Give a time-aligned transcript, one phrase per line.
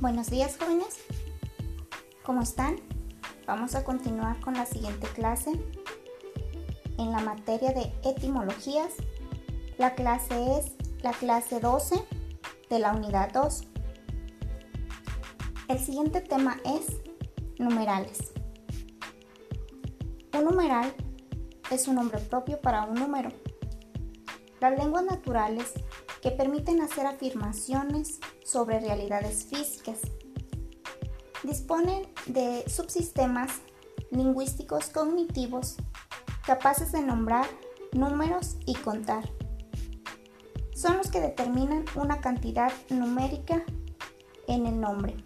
[0.00, 0.96] Buenos días jóvenes,
[2.22, 2.76] ¿cómo están?
[3.48, 5.50] Vamos a continuar con la siguiente clase
[6.98, 8.92] en la materia de etimologías.
[9.76, 10.66] La clase es
[11.02, 11.96] la clase 12
[12.70, 13.62] de la unidad 2.
[15.66, 16.86] El siguiente tema es
[17.58, 18.32] numerales.
[20.32, 20.94] Un numeral
[21.72, 23.30] es un nombre propio para un número.
[24.60, 25.72] Las lenguas naturales
[26.28, 29.98] que permiten hacer afirmaciones sobre realidades físicas.
[31.42, 33.50] Disponen de subsistemas
[34.10, 35.76] lingüísticos cognitivos
[36.44, 37.46] capaces de nombrar
[37.92, 39.30] números y contar.
[40.74, 43.64] Son los que determinan una cantidad numérica
[44.48, 45.16] en el nombre.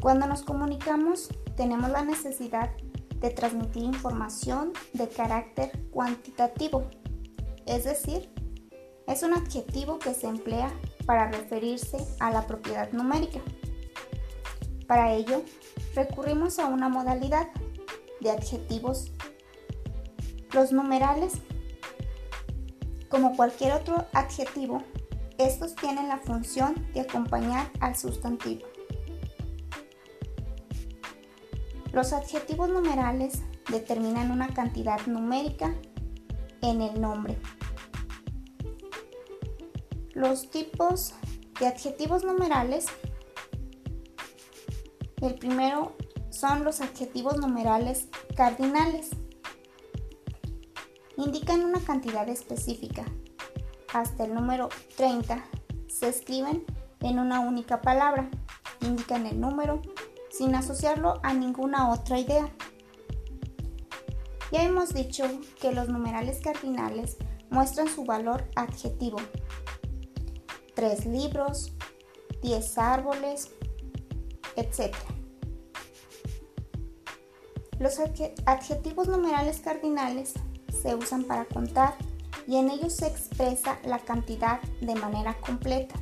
[0.00, 2.70] Cuando nos comunicamos tenemos la necesidad
[3.16, 6.88] de transmitir información de carácter cuantitativo
[7.66, 8.30] es decir,
[9.06, 10.72] es un adjetivo que se emplea
[11.06, 13.40] para referirse a la propiedad numérica.
[14.86, 15.42] Para ello,
[15.94, 17.48] recurrimos a una modalidad
[18.20, 19.12] de adjetivos.
[20.52, 21.34] Los numerales,
[23.08, 24.82] como cualquier otro adjetivo,
[25.38, 28.66] estos tienen la función de acompañar al sustantivo.
[31.92, 35.74] Los adjetivos numerales determinan una cantidad numérica
[36.62, 37.38] en el nombre.
[40.14, 41.14] Los tipos
[41.60, 42.86] de adjetivos numerales.
[45.20, 45.96] El primero
[46.30, 49.10] son los adjetivos numerales cardinales.
[51.16, 53.04] Indican una cantidad específica.
[53.92, 55.44] Hasta el número 30
[55.88, 56.64] se escriben
[57.00, 58.30] en una única palabra.
[58.80, 59.82] Indican el número
[60.30, 62.50] sin asociarlo a ninguna otra idea.
[64.52, 65.24] Ya hemos dicho
[65.62, 67.16] que los numerales cardinales
[67.48, 69.16] muestran su valor adjetivo.
[70.74, 71.72] Tres libros,
[72.42, 73.50] diez árboles,
[74.56, 74.94] etc.
[77.78, 77.98] Los
[78.44, 80.34] adjetivos numerales cardinales
[80.82, 81.94] se usan para contar
[82.46, 85.94] y en ellos se expresa la cantidad de manera completa.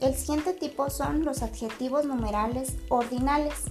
[0.00, 3.64] el siguiente tipo son los adjetivos numerales ordinales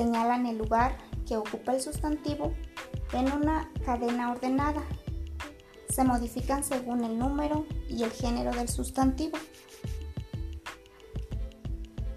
[0.00, 0.96] señalan el lugar
[1.28, 2.54] que ocupa el sustantivo
[3.12, 4.82] en una cadena ordenada.
[5.90, 9.36] Se modifican según el número y el género del sustantivo.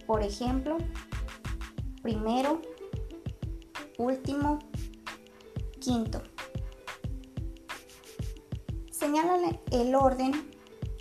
[0.07, 0.77] Por ejemplo,
[2.01, 2.61] primero,
[3.97, 4.59] último,
[5.81, 6.23] quinto.
[8.91, 10.31] Señalan el orden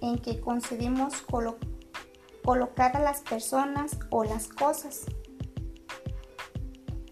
[0.01, 1.15] en que concebimos
[2.43, 5.07] colocadas las personas o las cosas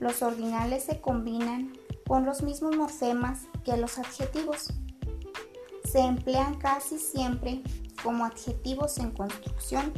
[0.01, 1.73] los ordinales se combinan
[2.07, 4.73] con los mismos morfemas que los adjetivos.
[5.85, 7.63] Se emplean casi siempre
[8.03, 9.93] como adjetivos en construcción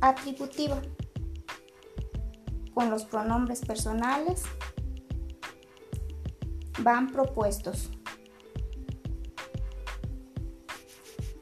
[0.00, 0.80] atributiva,
[2.74, 4.42] con los pronombres personales
[6.82, 7.90] van propuestos.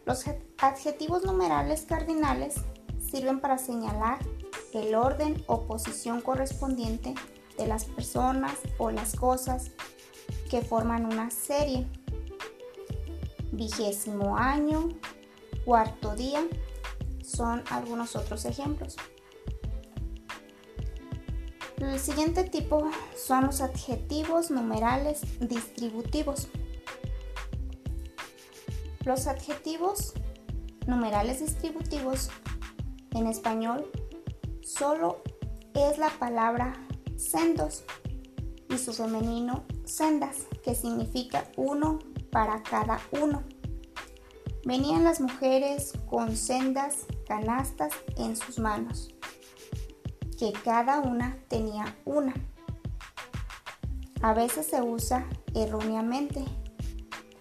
[0.07, 0.25] Los
[0.59, 2.55] adjetivos numerales cardinales
[3.01, 4.21] sirven para señalar
[4.73, 7.15] el orden o posición correspondiente
[7.57, 9.71] de las personas o las cosas
[10.51, 11.87] que forman una serie.
[13.53, 14.89] Vigésimo año,
[15.65, 16.45] cuarto día,
[17.23, 18.97] son algunos otros ejemplos.
[21.79, 26.49] El siguiente tipo son los adjetivos numerales distributivos.
[29.05, 30.15] Los adjetivos
[30.87, 32.31] numerales distributivos
[33.13, 33.91] en español
[34.63, 35.23] solo
[35.75, 36.84] es la palabra
[37.17, 37.85] sendos
[38.69, 41.99] y su femenino sendas, que significa uno
[42.31, 43.43] para cada uno.
[44.65, 49.15] Venían las mujeres con sendas canastas en sus manos,
[50.39, 52.35] que cada una tenía una.
[54.23, 56.45] A veces se usa erróneamente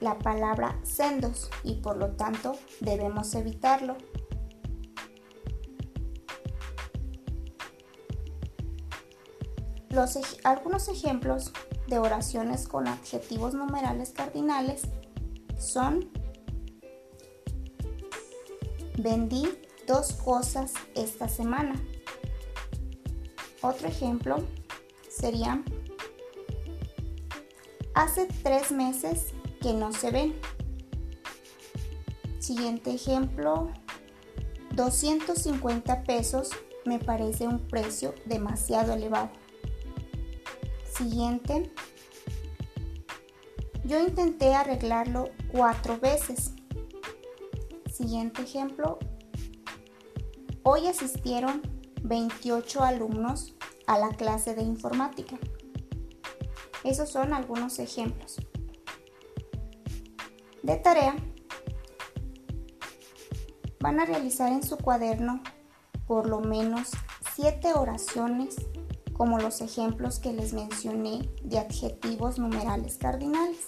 [0.01, 3.95] la palabra sendos y por lo tanto debemos evitarlo
[10.43, 11.51] algunos ejemplos
[11.87, 14.81] de oraciones con adjetivos numerales cardinales
[15.59, 16.09] son
[18.97, 19.47] vendí
[19.85, 21.75] dos cosas esta semana.
[23.61, 24.43] Otro ejemplo
[25.09, 25.63] sería
[27.93, 29.27] hace tres meses
[29.61, 30.35] que no se ven.
[32.39, 33.69] Siguiente ejemplo,
[34.71, 36.49] 250 pesos
[36.83, 39.42] me parece un precio demasiado elevado.
[40.95, 41.73] Siguiente.
[43.83, 46.51] Yo intenté arreglarlo cuatro veces.
[47.91, 48.99] Siguiente ejemplo.
[50.61, 51.61] Hoy asistieron
[52.03, 53.55] 28 alumnos
[53.87, 55.39] a la clase de informática.
[56.83, 58.37] Esos son algunos ejemplos.
[60.61, 61.15] De tarea,
[63.79, 65.41] van a realizar en su cuaderno
[66.05, 66.91] por lo menos
[67.35, 68.57] 7 oraciones
[69.13, 73.59] como los ejemplos que les mencioné de adjetivos numerales cardinales.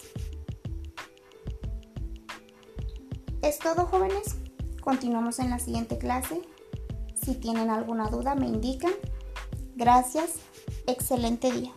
[3.41, 4.37] Es todo jóvenes,
[4.81, 6.41] continuamos en la siguiente clase.
[7.13, 8.93] Si tienen alguna duda me indican.
[9.75, 10.33] Gracias,
[10.87, 11.71] excelente día.